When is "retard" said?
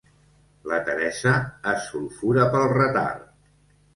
2.71-3.29